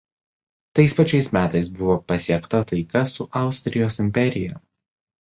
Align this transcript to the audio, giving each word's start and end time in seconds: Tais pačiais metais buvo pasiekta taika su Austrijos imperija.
Tais 0.79 0.95
pačiais 0.99 1.29
metais 1.37 1.69
buvo 1.77 1.95
pasiekta 2.13 2.65
taika 2.73 3.07
su 3.15 3.31
Austrijos 3.45 4.03
imperija. 4.09 4.63